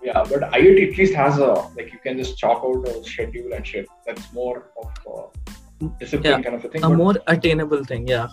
Yeah, 0.06 0.25
but 0.30 0.40
IIT 0.56 0.92
at 0.92 0.98
least 0.98 1.14
has 1.14 1.38
a 1.38 1.52
like 1.76 1.92
you 1.92 1.98
can 2.02 2.16
just 2.16 2.38
chalk 2.38 2.62
out 2.66 2.88
a 2.88 3.02
schedule 3.04 3.52
and 3.52 3.66
shit. 3.66 3.86
That's 4.06 4.32
more 4.32 4.70
of 4.80 4.90
a 5.14 5.88
discipline 6.00 6.32
Yeah, 6.32 6.42
kind 6.42 6.54
of 6.54 6.64
a 6.64 6.68
thing. 6.68 6.84
A 6.84 6.88
but- 6.88 6.96
more 6.96 7.14
attainable 7.26 7.82
thing, 7.84 8.06
yeah. 8.06 8.28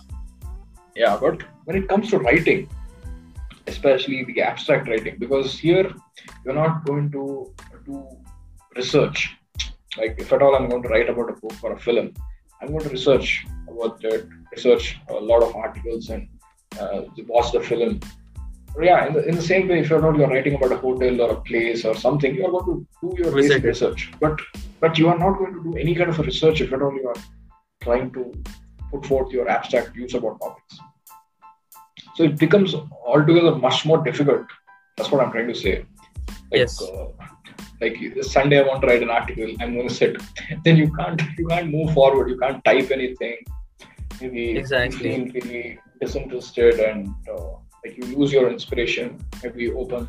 yeah 0.96 1.16
but 1.20 1.42
when 1.64 1.76
it 1.76 1.88
comes 1.88 2.10
to 2.10 2.18
writing 2.18 2.68
especially 3.66 4.24
the 4.24 4.40
abstract 4.42 4.88
writing 4.88 5.16
because 5.18 5.58
here 5.58 5.90
you're 6.44 6.54
not 6.54 6.84
going 6.84 7.10
to 7.10 7.52
do 7.86 7.96
research 8.76 9.30
like 9.98 10.14
if 10.24 10.32
at 10.36 10.42
all 10.42 10.54
i'm 10.56 10.68
going 10.68 10.82
to 10.82 10.88
write 10.94 11.08
about 11.08 11.30
a 11.30 11.36
book 11.42 11.56
or 11.62 11.72
a 11.72 11.80
film 11.86 12.12
i'm 12.60 12.68
going 12.68 12.84
to 12.88 12.92
research 12.98 13.46
about 13.68 14.04
it 14.12 14.26
research 14.54 14.98
a 15.08 15.14
lot 15.14 15.42
of 15.42 15.56
articles 15.56 16.10
and 16.10 16.28
uh, 16.80 17.02
watch 17.26 17.50
the 17.56 17.62
film 17.70 17.98
yeah 18.80 19.06
in 19.06 19.12
the, 19.14 19.28
in 19.28 19.34
the 19.36 19.42
same 19.42 19.68
way 19.68 19.80
if 19.80 19.90
you're 19.90 20.00
not 20.00 20.16
you're 20.16 20.28
writing 20.28 20.54
about 20.54 20.72
a 20.72 20.76
hotel 20.76 21.20
or 21.20 21.30
a 21.32 21.40
place 21.42 21.84
or 21.84 21.94
something 21.94 22.34
you're 22.34 22.50
going 22.50 22.64
to 22.64 22.86
do 23.02 23.22
your 23.22 23.32
basic 23.32 23.62
research 23.62 24.10
but 24.20 24.40
but 24.80 24.98
you 24.98 25.08
are 25.08 25.18
not 25.18 25.38
going 25.38 25.54
to 25.54 25.62
do 25.62 25.76
any 25.78 25.94
kind 25.94 26.10
of 26.10 26.18
a 26.18 26.22
research 26.22 26.60
if 26.60 26.72
at 26.72 26.82
all 26.82 26.94
you 26.94 27.06
are 27.08 27.22
trying 27.82 28.10
to 28.12 28.32
put 28.90 29.06
forth 29.06 29.32
your 29.32 29.48
abstract 29.48 29.94
views 29.94 30.14
about 30.14 30.40
topics 30.40 30.78
so 32.14 32.22
it 32.22 32.38
becomes 32.38 32.74
altogether 32.74 33.56
much 33.56 33.84
more 33.84 34.02
difficult. 34.02 34.46
That's 34.96 35.10
what 35.10 35.24
I'm 35.24 35.32
trying 35.32 35.48
to 35.48 35.54
say. 35.54 35.84
Like, 36.50 36.60
Yes. 36.60 36.80
Uh, 36.80 37.08
like 37.80 37.96
this 38.14 38.30
Sunday, 38.30 38.60
I 38.60 38.66
want 38.66 38.80
to 38.82 38.86
write 38.86 39.02
an 39.02 39.10
article. 39.10 39.52
I'm 39.60 39.74
going 39.74 39.88
to 39.88 39.94
sit. 39.94 40.22
then 40.64 40.76
you 40.76 40.92
can't 40.94 41.20
you 41.36 41.46
can't 41.48 41.70
move 41.70 41.92
forward. 41.92 42.30
You 42.30 42.38
can't 42.38 42.64
type 42.64 42.90
anything. 42.90 43.38
maybe 44.20 44.56
Exactly. 44.56 45.16
you 45.16 45.32
feel 45.32 45.42
really 45.42 45.78
disinterested 46.00 46.78
and 46.78 47.12
uh, 47.28 47.54
like 47.84 47.96
you 47.96 48.04
lose 48.16 48.32
your 48.32 48.50
inspiration. 48.50 49.24
You 49.54 49.78
open 49.78 50.08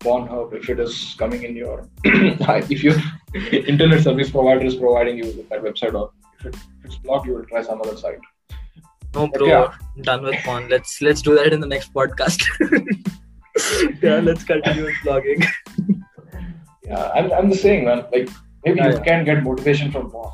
Pornhub 0.00 0.52
if 0.54 0.68
it 0.68 0.80
is 0.80 1.14
coming 1.18 1.44
in 1.44 1.54
your 1.54 1.88
if 2.04 2.82
your 2.82 2.96
internet 3.52 4.02
service 4.02 4.30
provider 4.30 4.64
is 4.64 4.74
providing 4.74 5.18
you 5.18 5.24
with 5.24 5.48
that 5.48 5.62
website 5.62 5.94
or 5.94 6.10
if, 6.40 6.46
it, 6.46 6.54
if 6.54 6.86
it's 6.86 6.96
blocked, 6.96 7.26
you 7.26 7.34
will 7.34 7.44
try 7.44 7.62
some 7.62 7.80
other 7.80 7.96
site. 7.96 8.18
No, 9.14 9.28
bro. 9.28 9.46
yeah. 9.46 9.74
Done 10.00 10.22
with 10.24 10.36
porn. 10.44 10.68
Let's 10.68 11.00
let's 11.00 11.22
do 11.22 11.34
that 11.36 11.52
in 11.52 11.60
the 11.60 11.66
next 11.66 11.92
podcast. 11.94 12.42
yeah, 14.02 14.20
let's 14.20 14.42
continue 14.42 14.84
with 14.84 14.94
blogging. 15.04 15.44
Yeah, 16.84 17.10
I'm, 17.14 17.32
I'm 17.32 17.50
the 17.50 17.56
saying, 17.56 17.84
man. 17.84 18.06
Like 18.12 18.28
maybe 18.64 18.78
Yeah, 18.78 18.88
you 18.88 18.94
yeah. 18.94 19.04
can 19.04 19.24
get 19.24 19.44
motivation 19.44 19.92
from 19.92 20.10
porn. 20.10 20.32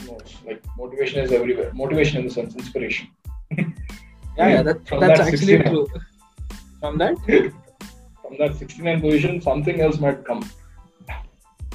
Who 0.00 0.12
knows? 0.12 0.36
Like 0.46 0.64
motivation 0.78 1.20
is 1.24 1.32
everywhere. 1.32 1.72
Motivation 1.74 2.20
in 2.20 2.26
the 2.26 2.32
sense 2.32 2.54
inspiration. 2.54 3.08
Yeah, 4.38 4.48
yeah, 4.48 4.62
that, 4.62 4.86
that's 4.86 5.18
that 5.18 5.20
actually 5.28 5.58
true. 5.58 5.86
From 6.82 6.98
that, 6.98 7.16
From 8.22 8.38
that 8.38 8.56
69 8.56 9.00
position, 9.00 9.40
something 9.40 9.80
else 9.80 9.98
might 10.00 10.24
come. 10.24 10.42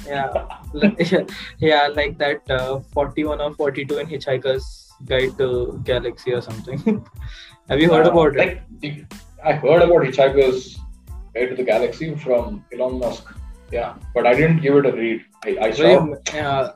yeah, 0.06 0.46
like, 0.74 1.10
yeah, 1.58 1.88
like 1.88 2.18
that 2.18 2.50
uh, 2.50 2.80
41 2.92 3.40
or 3.40 3.54
42 3.54 3.98
in 3.98 4.06
Hitchhiker's 4.06 4.92
Guide 5.06 5.38
to 5.38 5.80
Galaxy 5.84 6.32
or 6.32 6.42
something. 6.42 6.78
Have 7.70 7.80
you 7.80 7.90
heard 7.90 8.06
Uh, 8.06 8.10
about 8.10 8.36
like, 8.36 8.62
the- 8.80 9.04
I 9.42 9.52
heard 9.52 9.80
about 9.82 10.02
Hitchhiker's 10.08 10.78
Guide 11.34 11.50
to 11.50 11.56
the 11.56 11.62
Galaxy 11.62 12.14
from 12.16 12.64
Elon 12.72 12.98
Musk. 12.98 13.24
Yeah, 13.72 13.94
but 14.14 14.26
I 14.26 14.34
didn't 14.34 14.60
give 14.60 14.76
it 14.76 14.84
a 14.86 14.92
read. 14.92 15.22
I, 15.44 15.56
I 15.68 15.70
saw. 15.70 16.14
Yeah. 16.34 16.70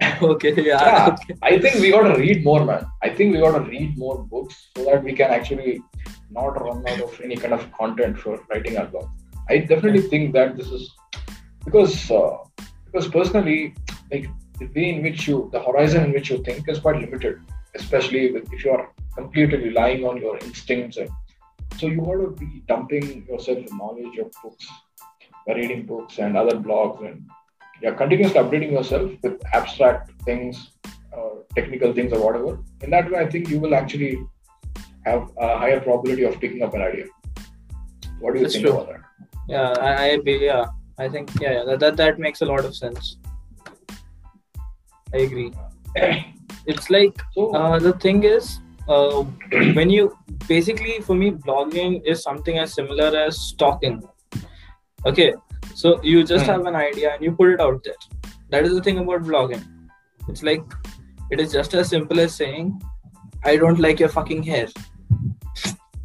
Okay, 0.22 0.54
yeah. 0.56 0.82
Yeah, 0.84 1.08
okay. 1.12 1.34
I 1.42 1.58
think 1.58 1.76
we 1.80 1.90
got 1.90 2.02
to 2.02 2.18
read 2.18 2.44
more, 2.44 2.64
man. 2.64 2.86
I 3.02 3.08
think 3.08 3.34
we 3.34 3.40
got 3.40 3.56
to 3.58 3.64
read 3.70 3.96
more 3.96 4.22
books 4.22 4.70
so 4.76 4.84
that 4.84 5.02
we 5.02 5.12
can 5.12 5.30
actually 5.30 5.80
not 6.30 6.60
run 6.60 6.86
out 6.88 7.00
of 7.00 7.20
any 7.20 7.36
kind 7.36 7.54
of 7.54 7.70
content 7.72 8.18
for 8.18 8.40
writing 8.50 8.76
our 8.76 8.86
blog. 8.86 9.08
I 9.48 9.58
definitely 9.58 10.02
think 10.02 10.32
that 10.34 10.56
this 10.56 10.68
is 10.68 10.90
because 11.64 12.10
uh, 12.10 12.38
because 12.86 13.08
personally, 13.08 13.74
like 14.12 14.26
the 14.58 14.66
way 14.74 14.90
in 14.90 15.02
which 15.02 15.28
you, 15.28 15.48
the 15.52 15.60
horizon 15.60 16.04
in 16.04 16.12
which 16.12 16.30
you 16.30 16.42
think 16.42 16.68
is 16.68 16.78
quite 16.78 16.96
limited, 16.96 17.40
especially 17.74 18.32
with, 18.32 18.52
if 18.52 18.64
you 18.64 18.72
are 18.72 18.90
completely 19.16 19.58
relying 19.58 20.04
on 20.04 20.18
your 20.18 20.38
instincts. 20.38 20.96
And 20.96 21.10
so 21.76 21.86
you 21.86 22.00
got 22.00 22.20
to 22.24 22.30
be 22.38 22.62
dumping 22.66 23.26
yourself 23.26 23.58
in 23.58 23.76
knowledge 23.76 24.18
of 24.18 24.32
books, 24.42 24.66
by 25.46 25.54
reading 25.54 25.86
books 25.86 26.18
and 26.18 26.36
other 26.36 26.56
blogs 26.56 27.06
and 27.08 27.28
yeah, 27.82 27.92
continuously 27.94 28.40
updating 28.40 28.72
yourself 28.72 29.12
with 29.22 29.40
abstract 29.52 30.10
things, 30.22 30.70
uh, 31.16 31.30
technical 31.54 31.92
things, 31.92 32.12
or 32.12 32.20
whatever. 32.24 32.58
In 32.82 32.90
that 32.90 33.10
way, 33.10 33.18
I 33.18 33.26
think 33.26 33.48
you 33.48 33.60
will 33.60 33.74
actually 33.74 34.18
have 35.04 35.30
a 35.38 35.58
higher 35.58 35.80
probability 35.80 36.24
of 36.24 36.38
picking 36.40 36.62
up 36.62 36.74
an 36.74 36.82
idea. 36.82 37.04
What 38.20 38.34
do 38.34 38.40
you 38.40 38.44
That's 38.44 38.54
think 38.54 38.66
true. 38.66 38.74
about 38.74 38.88
that? 38.88 39.00
Yeah, 39.48 39.70
I, 39.80 40.10
I 40.10 40.16
be- 40.18 40.40
yeah, 40.42 40.66
I 40.98 41.08
think 41.08 41.30
yeah, 41.40 41.52
yeah 41.52 41.64
that, 41.64 41.80
that 41.80 41.96
that 41.96 42.18
makes 42.18 42.42
a 42.42 42.46
lot 42.46 42.64
of 42.64 42.74
sense. 42.74 43.16
I 45.14 45.18
agree. 45.18 45.52
It's 46.66 46.90
like 46.90 47.18
So, 47.32 47.54
uh, 47.56 47.78
the 47.78 47.94
thing 47.94 48.24
is, 48.24 48.60
uh, 48.88 49.22
when 49.72 49.88
you 49.88 50.14
basically 50.46 51.00
for 51.00 51.14
me, 51.14 51.30
blogging 51.30 52.02
is 52.04 52.22
something 52.22 52.58
as 52.58 52.74
similar 52.74 53.16
as 53.16 53.40
stalking. 53.40 54.02
Okay, 55.06 55.32
so 55.80 55.90
you 56.10 56.20
just 56.28 56.44
Hmm. 56.44 56.52
have 56.52 56.66
an 56.70 56.76
idea 56.82 57.08
and 57.14 57.22
you 57.26 57.32
put 57.40 57.50
it 57.54 57.60
out 57.64 57.82
there. 57.84 58.00
That 58.52 58.64
is 58.68 58.74
the 58.76 58.82
thing 58.86 58.98
about 59.00 59.26
blogging. 59.30 59.64
It's 60.28 60.42
like 60.48 60.62
it 61.30 61.40
is 61.44 61.52
just 61.52 61.74
as 61.82 61.90
simple 61.94 62.20
as 62.24 62.34
saying, 62.42 62.70
"I 63.52 63.56
don't 63.64 63.80
like 63.86 64.00
your 64.04 64.12
fucking 64.16 64.42
hair." 64.50 64.68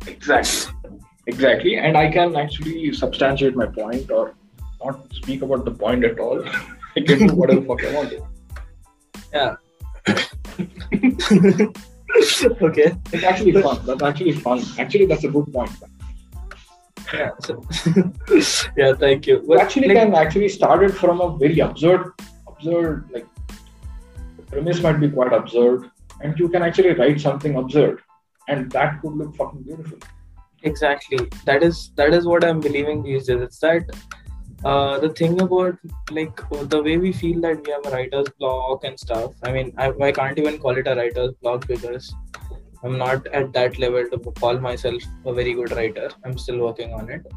exactly, 0.08 0.92
exactly, 1.27 1.74
and 1.77 1.98
I 1.98 2.06
can 2.18 2.36
actually 2.36 2.94
substantiate 2.94 3.56
my 3.56 3.68
point 3.80 4.12
or 4.12 4.24
not 4.84 5.01
speak 5.22 5.42
about 5.50 5.65
the 5.65 5.75
point 5.84 6.03
at 6.12 6.20
all. 6.20 6.44
I 6.98 7.01
can 7.10 7.27
do 7.27 7.34
whatever 7.42 7.62
fuck 7.72 7.84
I 7.89 7.96
want 7.96 8.10
to. 8.15 8.20
Yeah. 9.34 9.56
okay. 12.62 12.92
It's 13.12 13.24
actually 13.24 13.53
fun. 13.62 13.80
That's 13.86 14.03
actually 14.03 14.34
fun. 14.34 14.62
Actually, 14.77 15.06
that's 15.08 15.24
a 15.24 15.30
good 15.30 15.51
point. 15.51 15.72
Yeah. 17.13 17.32
So, 17.41 17.63
yeah. 18.77 18.93
Thank 18.93 19.27
you. 19.27 19.43
But, 19.48 19.60
actually 19.62 19.89
like, 19.89 19.98
can 19.98 20.15
actually 20.15 20.50
start 20.50 20.84
it 20.84 20.91
from 20.91 21.22
a 21.22 21.38
very 21.38 21.60
absurd, 21.60 22.13
absurd 22.48 23.10
like 23.13 23.27
the 24.38 24.43
premise 24.43 24.82
might 24.82 25.00
be 25.00 25.10
quite 25.10 25.34
absurd, 25.34 25.91
and 26.22 26.38
you 26.39 26.50
can 26.50 26.63
actually 26.63 26.93
write 26.93 27.22
something 27.22 27.55
absurd, 27.55 28.01
and 28.48 28.72
that 28.72 29.01
could 29.01 29.13
look 29.13 29.36
fucking 29.36 29.63
beautiful. 29.63 29.98
exactly 30.63 31.20
that 31.46 31.63
is 31.67 31.91
that 31.96 32.13
is 32.13 32.25
what 32.25 32.43
i'm 32.50 32.60
believing 32.60 33.03
these 33.03 33.25
days 33.27 33.41
it's 33.41 33.60
that 33.60 33.84
uh, 34.63 34.98
the 35.00 35.10
thing 35.10 35.41
about 35.41 35.77
like 36.17 36.41
the 36.70 36.82
way 36.82 36.98
we 36.98 37.12
feel 37.12 37.41
that 37.41 37.65
we 37.65 37.72
have 37.74 37.86
a 37.86 37.91
writer's 37.96 38.29
block 38.39 38.86
and 38.86 38.98
stuff 38.98 39.34
i 39.43 39.51
mean 39.51 39.74
I, 39.77 39.91
I 40.08 40.12
can't 40.12 40.39
even 40.39 40.58
call 40.58 40.77
it 40.77 40.88
a 40.88 40.96
writer's 40.96 41.34
block 41.41 41.67
because 41.67 42.13
i'm 42.83 42.97
not 42.97 43.27
at 43.27 43.51
that 43.53 43.79
level 43.79 44.05
to 44.11 44.17
call 44.41 44.59
myself 44.59 45.01
a 45.25 45.33
very 45.33 45.53
good 45.53 45.71
writer 45.71 46.09
i'm 46.25 46.37
still 46.37 46.59
working 46.59 46.93
on 46.93 47.09
it 47.09 47.33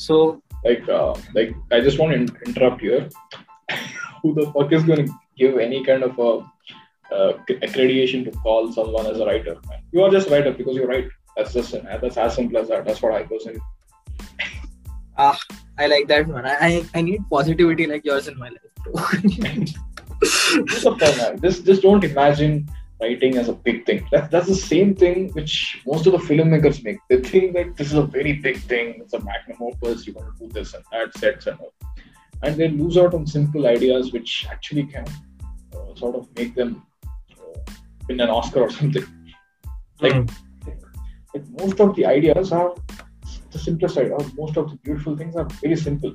so 0.00 0.42
Like, 0.64 0.88
uh, 0.88 1.14
like 1.34 1.54
I 1.70 1.80
just 1.80 1.98
want 1.98 2.12
to 2.12 2.16
in- 2.16 2.36
interrupt 2.46 2.80
here. 2.80 3.08
Who 4.22 4.34
the 4.34 4.46
fuck 4.52 4.72
is 4.72 4.82
going 4.82 5.06
to 5.06 5.12
give 5.38 5.58
any 5.58 5.84
kind 5.84 6.02
of 6.02 6.18
a 6.18 6.30
uh, 7.14 7.32
accreditation 7.66 8.24
to 8.26 8.30
call 8.30 8.72
someone 8.72 9.06
as 9.06 9.20
a 9.20 9.26
writer? 9.26 9.54
Man? 9.68 9.80
You 9.92 10.02
are 10.04 10.10
just 10.10 10.28
a 10.28 10.32
writer 10.32 10.52
because 10.52 10.76
you're 10.76 10.86
right. 10.86 11.08
That's 11.36 11.54
just 11.54 11.72
that's 11.72 12.16
as 12.16 12.34
simple 12.34 12.58
as 12.58 12.68
that. 12.68 12.84
That's 12.84 13.02
what 13.02 13.14
I 13.14 13.22
personally. 13.22 13.60
ah 15.22 15.38
i 15.84 15.86
like 15.92 16.04
that 16.10 16.28
man 16.28 16.46
i 16.46 16.68
i, 16.98 17.00
need 17.06 17.22
positivity 17.32 17.86
like 17.86 18.04
yours 18.10 18.28
in 18.28 18.38
my 18.42 18.48
life 18.48 18.76
bro. 18.84 18.92
What's 20.20 20.84
the 20.84 20.94
point, 21.00 21.16
man? 21.18 21.40
Just 21.42 21.64
just 21.66 21.82
don't 21.82 22.04
imagine 22.04 22.68
writing 23.00 23.36
as 23.38 23.48
a 23.48 23.52
big 23.52 23.84
thing. 23.86 24.06
That's 24.12 24.30
that's 24.30 24.46
the 24.48 24.54
same 24.54 24.94
thing 24.94 25.30
which 25.32 25.80
most 25.86 26.06
of 26.06 26.12
the 26.12 26.18
filmmakers 26.18 26.82
make. 26.84 26.98
They 27.08 27.20
think 27.30 27.54
that 27.54 27.76
this 27.76 27.88
is 27.88 27.98
a 27.98 28.02
very 28.02 28.34
big 28.34 28.58
thing. 28.72 28.94
It's 29.02 29.14
a 29.14 29.20
magnum 29.20 29.58
opus. 29.68 30.06
You 30.06 30.12
want 30.14 30.28
to 30.36 30.46
do 30.46 30.52
this 30.52 30.74
and 30.74 30.84
that, 30.92 31.16
sets 31.16 31.46
and 31.46 31.58
all, 31.60 31.72
and 32.42 32.56
they 32.56 32.68
lose 32.68 32.96
out 32.98 33.14
on 33.14 33.26
simple 33.26 33.66
ideas 33.66 34.12
which 34.12 34.46
actually 34.50 34.84
can 34.84 35.06
uh, 35.74 35.94
sort 35.94 36.14
of 36.16 36.28
make 36.36 36.54
them 36.54 36.82
uh, 37.38 37.72
win 38.08 38.20
an 38.20 38.28
Oscar 38.30 38.62
or 38.62 38.70
something. 38.80 39.04
Like, 40.00 40.14
Mm. 40.14 40.30
like 41.34 41.46
most 41.62 41.80
of 41.80 41.94
the 41.96 42.04
ideas 42.06 42.52
are 42.52 42.74
the 43.52 43.58
simplest 43.58 43.96
idea. 43.98 44.14
or 44.14 44.24
Most 44.36 44.56
of 44.56 44.70
the 44.70 44.76
beautiful 44.76 45.16
things 45.16 45.36
are 45.36 45.46
very 45.62 45.76
simple. 45.76 46.12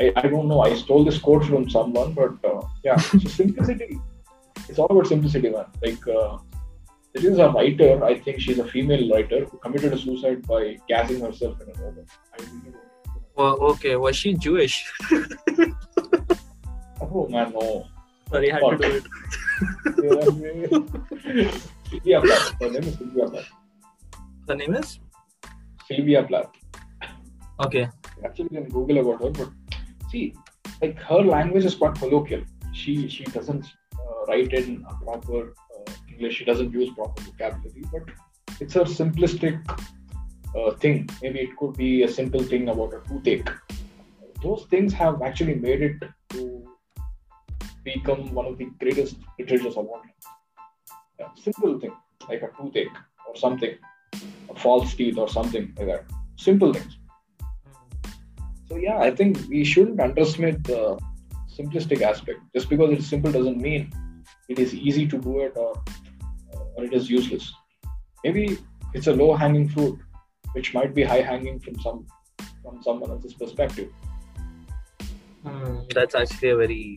I, 0.00 0.12
I 0.16 0.22
don't 0.28 0.48
know. 0.48 0.60
I 0.60 0.74
stole 0.74 1.04
this 1.04 1.18
quote 1.18 1.44
from 1.44 1.68
someone, 1.68 2.12
but 2.14 2.32
uh, 2.44 2.60
yeah, 2.84 2.96
so 2.96 3.18
simplicity. 3.18 3.98
It's 4.68 4.78
all 4.78 4.86
about 4.86 5.06
simplicity, 5.06 5.50
man. 5.50 5.66
Like 5.82 6.06
uh, 6.08 6.38
there 7.14 7.30
is 7.30 7.38
a 7.38 7.48
writer. 7.50 8.02
I 8.04 8.18
think 8.18 8.40
she's 8.40 8.58
a 8.58 8.64
female 8.66 9.10
writer 9.10 9.44
who 9.44 9.58
committed 9.58 9.92
a 9.92 9.98
suicide 9.98 10.46
by 10.46 10.78
gassing 10.88 11.20
herself 11.20 11.60
in 11.60 11.68
an 11.68 11.76
oven. 11.88 12.06
I 12.32 12.42
really 12.42 12.58
don't 12.64 12.72
know. 12.72 12.80
well, 13.36 13.56
okay 13.72 13.96
was 13.96 14.16
she 14.16 14.34
jewish 14.34 14.74
Oh 17.00 17.28
man, 17.28 17.52
no. 17.52 17.86
sorry 18.30 18.50
i 18.52 18.54
had 18.54 18.62
to 18.70 18.76
do 18.78 18.90
it 18.96 19.04
Sylvia 21.90 22.20
Plath. 22.20 22.54
Her 22.60 22.70
name 22.70 22.84
is 22.84 22.94
Sylvia 22.98 23.26
Plath. 23.28 23.50
the 24.46 24.54
name 24.54 24.74
is 24.74 24.98
Sylvia 25.88 26.22
Plath. 26.22 26.52
okay 27.66 27.88
actually 28.24 28.48
can 28.48 28.68
Google 28.68 28.98
about 28.98 29.22
her, 29.22 29.30
but 29.30 29.50
see, 30.10 30.34
like 30.80 30.98
her 30.98 31.22
language 31.22 31.64
is 31.64 31.74
quite 31.74 31.94
colloquial. 31.94 32.42
She 32.72 33.08
she 33.08 33.24
doesn't 33.24 33.66
write 34.28 34.52
in 34.52 34.84
proper 35.02 35.54
uh, 35.74 35.92
English. 36.10 36.36
She 36.36 36.44
doesn't 36.44 36.72
use 36.72 36.90
proper 36.94 37.22
vocabulary, 37.22 37.84
but 37.92 38.02
it's 38.60 38.76
a 38.76 38.80
simplistic 38.80 39.60
uh, 40.56 40.70
thing. 40.72 41.08
Maybe 41.22 41.40
it 41.40 41.56
could 41.56 41.76
be 41.76 42.02
a 42.02 42.08
simple 42.08 42.42
thing 42.42 42.68
about 42.68 42.94
a 42.94 43.00
toothache. 43.08 43.48
Those 44.42 44.66
things 44.70 44.92
have 44.92 45.22
actually 45.22 45.54
made 45.54 45.82
it 45.82 46.02
to 46.30 46.64
become 47.84 48.32
one 48.34 48.46
of 48.46 48.58
the 48.58 48.66
greatest 48.80 49.16
literatures 49.38 49.76
of 49.76 49.86
all 49.86 50.00
time. 50.00 50.10
Yeah, 51.18 51.28
simple 51.42 51.78
thing 51.78 51.92
like 52.28 52.42
a 52.42 52.50
toothache 52.56 52.96
or 53.28 53.36
something, 53.36 53.74
a 54.50 54.54
false 54.58 54.94
teeth 54.94 55.18
or 55.18 55.28
something 55.28 55.74
like 55.76 55.86
that. 55.86 56.04
Simple 56.36 56.72
things. 56.72 56.98
So 58.68 58.76
yeah, 58.76 58.98
I 58.98 59.10
think 59.10 59.38
we 59.48 59.64
shouldn't 59.64 60.00
underestimate 60.00 60.64
the 60.64 60.98
simplistic 61.58 62.02
aspect. 62.02 62.40
Just 62.54 62.68
because 62.68 62.92
it's 62.92 63.06
simple 63.06 63.32
doesn't 63.32 63.58
mean 63.58 63.92
it 64.48 64.58
is 64.58 64.74
easy 64.74 65.06
to 65.06 65.18
do 65.18 65.40
it 65.40 65.52
or, 65.56 65.74
or 66.76 66.84
it 66.84 66.92
is 66.92 67.10
useless. 67.10 67.52
Maybe 68.22 68.58
it's 68.92 69.06
a 69.06 69.12
low-hanging 69.12 69.68
fruit, 69.68 69.98
which 70.52 70.74
might 70.74 70.94
be 70.94 71.02
high-hanging 71.02 71.60
from 71.60 71.80
some 71.80 72.06
from 72.62 72.82
someone 72.82 73.10
else's 73.10 73.34
perspective. 73.34 73.90
Hmm, 75.42 75.80
that's 75.94 76.14
actually 76.14 76.48
a 76.48 76.56
very 76.56 76.96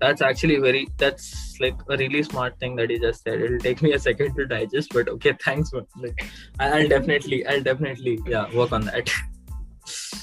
that's 0.00 0.22
actually 0.22 0.56
very 0.58 0.88
that's 0.98 1.56
like 1.60 1.76
a 1.88 1.96
really 1.96 2.22
smart 2.22 2.58
thing 2.58 2.74
that 2.76 2.90
you 2.90 2.98
just 2.98 3.22
said 3.22 3.40
it'll 3.40 3.58
take 3.58 3.82
me 3.82 3.92
a 3.92 3.98
second 3.98 4.34
to 4.34 4.46
digest 4.46 4.90
but 4.92 5.08
okay 5.08 5.32
thanks 5.44 5.70
like 5.96 6.24
i'll 6.58 6.88
definitely 6.88 7.46
i'll 7.46 7.62
definitely 7.62 8.18
yeah 8.26 8.52
work 8.56 8.72
on 8.72 8.84
that 8.86 9.08